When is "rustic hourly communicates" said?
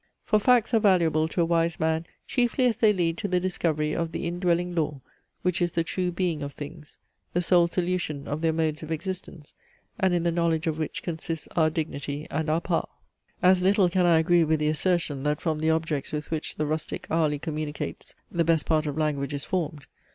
16.65-18.15